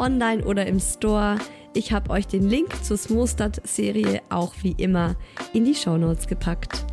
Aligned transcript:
online 0.00 0.42
oder 0.44 0.66
im 0.66 0.80
Store. 0.80 1.36
Ich 1.74 1.92
habe 1.92 2.10
euch 2.10 2.26
den 2.26 2.48
Link 2.48 2.82
zur 2.82 2.96
Smostad-Serie 2.96 4.22
auch 4.30 4.54
wie 4.62 4.72
immer 4.72 5.14
in 5.52 5.64
die 5.64 5.74
Shownotes 5.74 6.26
gepackt. 6.26 6.84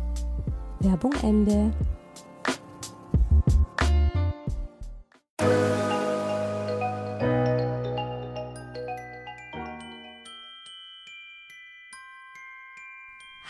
Werbung 0.80 1.12
Ende. 1.22 1.72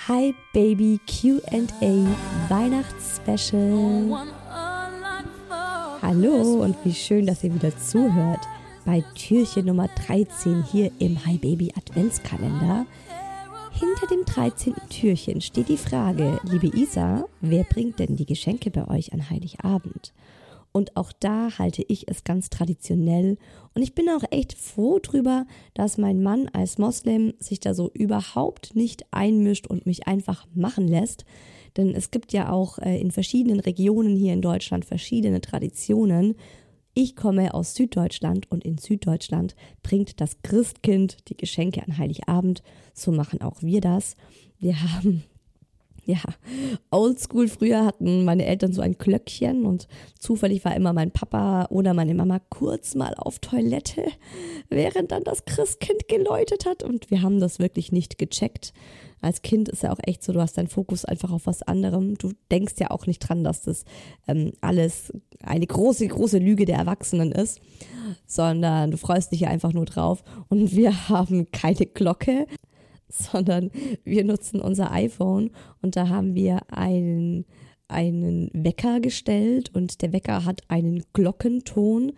Hi 0.07 0.35
Baby 0.55 0.99
QA 1.07 2.07
Weihnachtsspecial. 2.49 4.27
Hallo 6.01 6.63
und 6.63 6.77
wie 6.85 6.95
schön, 6.95 7.27
dass 7.27 7.45
ihr 7.45 7.55
wieder 7.55 7.77
zuhört 7.77 8.41
bei 8.89 9.05
Türchen 9.15 9.67
Nummer 9.67 9.87
13 10.07 10.65
hier 10.65 10.91
im 10.99 11.27
Hi 11.27 11.37
Baby 11.37 11.71
Adventskalender. 11.77 12.87
Hinter 13.71 14.07
dem 14.11 14.25
13. 14.25 14.77
Türchen 14.89 15.43
steht 15.43 15.69
die 15.69 15.77
Frage, 15.77 16.41
liebe 16.43 16.75
Isa, 16.75 17.27
wer 17.43 17.65
bringt 17.65 17.99
denn 17.99 18.17
die 18.17 18.25
Geschenke 18.25 18.71
bei 18.71 18.89
euch 18.89 19.13
an 19.13 19.29
Heiligabend? 19.29 20.15
Und 20.73 20.97
auch 20.97 21.13
da 21.13 21.59
halte 21.59 21.85
ich 21.87 22.09
es 22.09 22.25
ganz 22.25 22.49
traditionell. 22.49 23.37
Und 23.75 23.83
ich 23.83 23.95
bin 23.95 24.09
auch 24.09 24.25
echt 24.31 24.55
froh 24.55 25.01
drüber, 25.01 25.47
dass 25.75 25.99
mein 25.99 26.23
Mann 26.23 26.49
als 26.55 26.79
Moslem 26.79 27.35
sich 27.39 27.61
da 27.61 27.75
so 27.75 27.91
überhaupt 27.93 28.75
nicht 28.75 29.05
einmischt 29.11 29.67
und 29.67 29.85
mich 29.85 30.07
einfach 30.07 30.47
machen 30.55 30.89
lässt. 30.89 31.27
Denn 31.77 31.95
es 31.95 32.11
gibt 32.11 32.33
ja 32.33 32.51
auch 32.51 32.79
äh, 32.79 32.99
in 32.99 33.11
verschiedenen 33.11 33.61
Regionen 33.61 34.17
hier 34.17 34.33
in 34.33 34.41
Deutschland 34.41 34.87
verschiedene 34.87 35.43
Traditionen. 35.43 36.37
Ich 37.01 37.15
komme 37.15 37.55
aus 37.55 37.77
Süddeutschland 37.77 38.51
und 38.51 38.65
in 38.65 38.77
Süddeutschland 38.77 39.55
bringt 39.85 40.21
das 40.21 40.43
Christkind 40.43 41.29
die 41.29 41.37
Geschenke 41.37 41.81
an 41.81 41.97
Heiligabend. 41.97 42.65
So 42.93 43.13
machen 43.13 43.41
auch 43.41 43.63
wir 43.63 43.81
das. 43.81 44.17
Wir 44.59 44.83
haben 44.83 45.23
ja, 46.09 46.23
oldschool 46.91 47.49
früher 47.49 47.85
hatten 47.85 48.25
meine 48.25 48.47
Eltern 48.47 48.73
so 48.73 48.81
ein 48.81 48.97
Glöckchen 48.97 49.67
und 49.67 49.89
zufällig 50.19 50.65
war 50.65 50.75
immer 50.75 50.95
mein 50.95 51.11
Papa 51.11 51.67
oder 51.69 51.93
meine 51.93 52.15
Mama 52.15 52.41
kurz 52.49 52.95
mal 52.95 53.13
auf 53.15 53.41
Toilette, 53.41 54.05
während 54.71 55.13
dann 55.13 55.23
das 55.23 55.45
Christkind 55.45 56.09
geläutet 56.09 56.65
hat 56.65 56.83
und 56.83 57.11
wir 57.11 57.21
haben 57.21 57.41
das 57.41 57.59
wirklich 57.59 57.93
nicht 57.93 58.17
gecheckt 58.17 58.73
als 59.21 59.43
Kind 59.43 59.69
ist 59.69 59.83
ja 59.83 59.93
auch 59.93 59.99
echt 60.03 60.23
so, 60.23 60.33
du 60.33 60.41
hast 60.41 60.59
deinen 60.59 60.69
Fokus 60.69 61.05
einfach 61.05 61.33
auf 61.33 61.47
was 61.47 61.63
anderem. 61.63 62.17
Du 62.17 62.33
denkst 62.51 62.75
ja 62.79 62.91
auch 62.91 63.07
nicht 63.07 63.19
dran, 63.21 63.43
dass 63.43 63.63
das 63.63 63.85
ähm, 64.27 64.53
alles 64.61 65.13
eine 65.43 65.67
große, 65.67 66.07
große 66.07 66.39
Lüge 66.39 66.65
der 66.65 66.79
Erwachsenen 66.79 67.33
ist, 67.33 67.61
sondern 68.27 68.91
du 68.91 68.97
freust 68.97 69.33
dich 69.33 69.41
ja 69.41 69.49
einfach 69.49 69.73
nur 69.73 69.87
drauf. 69.87 70.23
Und 70.49 70.75
wir 70.75 71.09
haben 71.09 71.51
keine 71.51 71.87
Glocke, 71.87 72.47
sondern 73.33 73.71
wir 74.05 74.25
nutzen 74.25 74.61
unser 74.61 74.93
iPhone 74.93 75.51
und 75.83 75.97
da 75.97 76.09
haben 76.09 76.35
wir 76.35 76.61
einen, 76.73 77.47
einen 77.89 78.51
Wecker 78.53 79.01
gestellt 79.01 79.75
und 79.75 80.03
der 80.03 80.13
Wecker 80.13 80.45
hat 80.45 80.63
einen 80.69 81.05
Glockenton. 81.13 82.13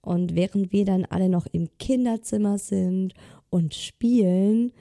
Und 0.00 0.34
während 0.34 0.72
wir 0.72 0.84
dann 0.84 1.04
alle 1.04 1.28
noch 1.28 1.46
im 1.52 1.68
Kinderzimmer 1.78 2.56
sind 2.58 3.14
und 3.50 3.74
spielen, 3.74 4.72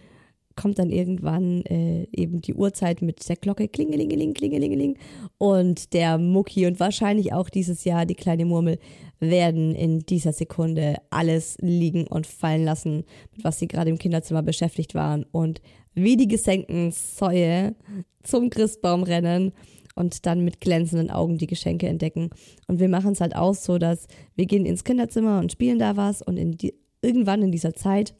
kommt 0.58 0.80
dann 0.80 0.90
irgendwann 0.90 1.62
äh, 1.66 2.08
eben 2.12 2.42
die 2.42 2.54
Uhrzeit 2.54 3.02
mit 3.02 3.28
der 3.30 3.38
Glocke 3.38 3.70
klingelingeling, 3.70 4.34
klingelingeling. 4.34 4.98
Und 5.38 5.94
der 5.94 6.18
Mucki 6.18 6.66
und 6.66 6.82
wahrscheinlich 6.82 7.32
auch 7.32 7.50
dieses 7.50 7.86
Jahr 7.86 8.06
die 8.06 8.16
kleine 8.16 8.44
Murmel 8.44 8.80
werden 9.20 9.74
in 9.74 10.00
dieser 10.00 10.34
Sekunde 10.34 10.98
alles 11.10 11.58
liegen 11.62 12.06
und 12.08 12.28
fallen 12.28 12.66
lassen, 12.66 13.06
mit 13.36 13.44
was 13.44 13.60
sie 13.60 13.68
gerade 13.68 13.90
im 13.90 13.98
Kinderzimmer 13.98 14.44
beschäftigt 14.44 14.96
waren. 14.96 15.26
Und 15.32 15.62
wie 15.94 16.18
die 16.18 16.28
gesenkten 16.28 16.92
Säue 16.92 17.76
zum 18.24 18.50
Christbaum 18.50 19.04
rennen 19.04 19.54
und 19.96 20.26
dann 20.26 20.44
mit 20.44 20.62
glänzenden 20.62 21.10
Augen 21.10 21.38
die 21.38 21.48
Geschenke 21.48 21.88
entdecken. 21.88 22.30
Und 22.68 22.80
wir 22.80 22.90
machen 22.90 23.14
es 23.14 23.22
halt 23.22 23.36
auch 23.36 23.56
so, 23.56 23.78
dass 23.78 24.08
wir 24.36 24.46
gehen 24.46 24.66
ins 24.66 24.84
Kinderzimmer 24.84 25.40
und 25.40 25.52
spielen 25.52 25.80
da 25.80 25.98
was. 25.98 26.22
Und 26.22 26.38
in 26.38 26.52
die, 26.52 26.76
irgendwann 27.02 27.42
in 27.42 27.52
dieser 27.52 27.74
Zeit 27.74 28.14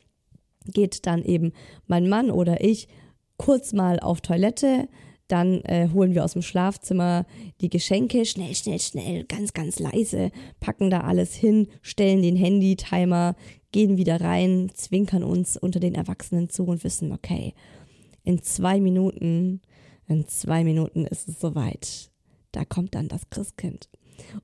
geht 0.74 1.06
dann 1.06 1.24
eben 1.24 1.54
mein 1.88 2.10
Mann 2.10 2.32
oder 2.32 2.64
ich 2.64 2.88
kurz 3.38 3.74
mal 3.74 4.00
auf 4.00 4.22
Toilette, 4.22 4.88
dann 5.28 5.62
äh, 5.62 5.90
holen 5.94 6.14
wir 6.14 6.24
aus 6.24 6.34
dem 6.34 6.42
Schlafzimmer 6.42 7.26
die 7.60 7.70
Geschenke, 7.70 8.26
schnell, 8.26 8.56
schnell, 8.56 8.80
schnell, 8.80 9.26
ganz, 9.26 9.54
ganz 9.54 9.80
leise, 9.80 10.32
packen 10.60 10.90
da 10.90 11.02
alles 11.02 11.34
hin, 11.34 11.68
stellen 11.82 12.22
den 12.22 12.38
Handy-Timer, 12.38 13.36
gehen 13.72 13.98
wieder 13.98 14.22
rein, 14.22 14.72
zwinkern 14.74 15.24
uns 15.24 15.58
unter 15.58 15.80
den 15.80 15.96
Erwachsenen 15.96 16.50
zu 16.50 16.64
und 16.64 16.84
wissen, 16.84 17.12
okay, 17.12 17.54
in 18.24 18.42
zwei 18.42 18.80
Minuten, 18.80 19.62
in 20.08 20.28
zwei 20.28 20.64
Minuten 20.64 21.06
ist 21.06 21.28
es 21.28 21.40
soweit. 21.40 22.10
Da 22.54 22.64
kommt 22.64 22.96
dann 22.96 23.10
das 23.10 23.30
Christkind. 23.30 23.90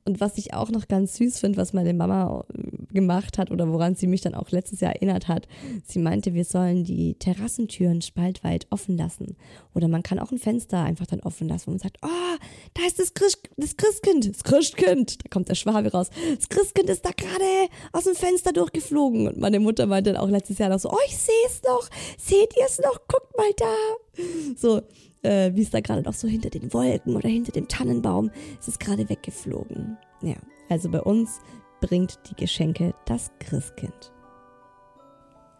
Und 0.05 0.19
was 0.19 0.37
ich 0.37 0.53
auch 0.53 0.69
noch 0.69 0.87
ganz 0.87 1.15
süß 1.15 1.39
finde, 1.39 1.57
was 1.57 1.73
meine 1.73 1.93
Mama 1.93 2.45
gemacht 2.93 3.37
hat 3.37 3.51
oder 3.51 3.69
woran 3.71 3.95
sie 3.95 4.07
mich 4.07 4.21
dann 4.21 4.35
auch 4.35 4.49
letztes 4.51 4.79
Jahr 4.79 4.93
erinnert 4.93 5.27
hat, 5.27 5.47
sie 5.83 5.99
meinte, 5.99 6.33
wir 6.33 6.45
sollen 6.45 6.83
die 6.83 7.15
Terrassentüren 7.15 8.01
spaltweit 8.01 8.67
offen 8.69 8.97
lassen. 8.97 9.35
Oder 9.73 9.87
man 9.87 10.03
kann 10.03 10.19
auch 10.19 10.31
ein 10.31 10.37
Fenster 10.37 10.83
einfach 10.83 11.07
dann 11.07 11.19
offen 11.21 11.47
lassen 11.47 11.71
und 11.71 11.81
sagt, 11.81 11.97
oh, 12.03 12.37
da 12.73 12.85
ist 12.85 12.99
das, 12.99 13.13
Christ, 13.13 13.49
das 13.57 13.75
Christkind, 13.77 14.29
das 14.29 14.43
Christkind, 14.43 15.23
da 15.23 15.29
kommt 15.29 15.49
der 15.49 15.55
Schwabe 15.55 15.91
raus. 15.91 16.09
Das 16.37 16.49
Christkind 16.49 16.89
ist 16.89 17.05
da 17.05 17.11
gerade 17.11 17.69
aus 17.91 18.05
dem 18.05 18.15
Fenster 18.15 18.53
durchgeflogen. 18.53 19.27
Und 19.27 19.37
meine 19.37 19.59
Mutter 19.59 19.85
meinte 19.85 20.13
dann 20.13 20.21
auch 20.21 20.29
letztes 20.29 20.57
Jahr 20.57 20.69
noch 20.69 20.79
so, 20.79 20.89
oh, 20.91 20.97
ich 21.07 21.17
sehe 21.17 21.33
es 21.47 21.61
noch, 21.63 21.89
seht 22.17 22.55
ihr 22.57 22.65
es 22.65 22.79
noch, 22.79 22.99
guckt 23.07 23.35
mal 23.37 23.51
da. 23.57 24.23
So, 24.55 24.81
äh, 25.23 25.51
wie 25.55 25.63
es 25.63 25.71
da 25.71 25.79
gerade 25.79 26.01
noch 26.03 26.13
so 26.13 26.27
hinter 26.27 26.49
den 26.49 26.73
Wolken 26.73 27.15
oder 27.15 27.29
hinter 27.29 27.51
dem 27.51 27.67
Tannenbaum, 27.67 28.29
es 28.59 28.67
ist 28.67 28.79
gerade 28.79 29.09
weggeflogen. 29.09 29.97
Ja, 30.21 30.35
also 30.69 30.89
bei 30.89 31.01
uns 31.01 31.39
bringt 31.87 32.17
die 32.29 32.35
Geschenke 32.35 32.93
das 33.05 33.29
Christkind. 33.39 34.13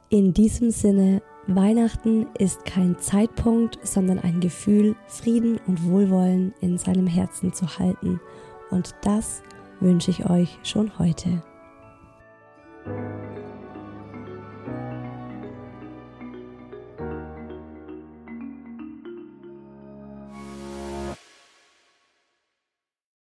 In 0.10 0.34
diesem 0.34 0.72
Sinne 0.72 1.22
Weihnachten 1.48 2.28
ist 2.40 2.64
kein 2.64 2.98
Zeitpunkt, 2.98 3.78
sondern 3.86 4.20
ein 4.20 4.40
Gefühl, 4.40 4.96
Frieden 5.08 5.60
und 5.68 5.84
Wohlwollen 5.84 6.54
in 6.62 6.78
seinem 6.78 7.08
Herzen 7.08 7.52
zu 7.52 7.78
halten. 7.78 8.22
Und 8.72 8.96
das 9.02 9.44
wünsche 9.82 10.12
ich 10.12 10.30
euch 10.30 10.58
schon 10.64 10.98
heute. 10.98 11.44